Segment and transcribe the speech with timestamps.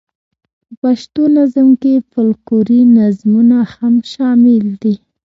[0.67, 4.95] په پښتو نظم کې فوکلوري نظمونه هم شامل دي.